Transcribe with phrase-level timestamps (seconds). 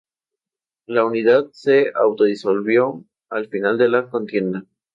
[0.87, 4.65] La unidad se autodisolvió al final de la contienda.